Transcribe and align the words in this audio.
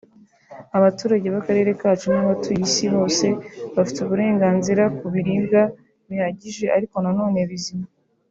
Abaturage 0.77 1.27
b’akarere 1.33 1.71
kacu 1.81 2.07
n’abatuye 2.13 2.61
Isi 2.67 2.85
bose 2.95 3.25
bafite 3.75 3.99
uburenganzira 4.01 4.83
ku 4.97 5.05
biribwa 5.13 5.61
bihagije 6.09 6.65
ariko 6.77 6.95
na 7.03 7.11
none 7.19 7.39
bizima 7.51 7.85